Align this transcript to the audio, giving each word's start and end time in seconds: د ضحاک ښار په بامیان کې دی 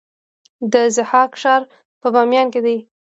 د 0.73 0.73
ضحاک 0.95 1.31
ښار 1.41 1.61
په 2.01 2.07
بامیان 2.13 2.47
کې 2.53 2.61
دی 2.65 2.77